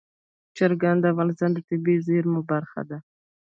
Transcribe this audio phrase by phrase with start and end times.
[0.57, 2.97] چرګان د افغانستان د طبیعي زیرمو برخه ده.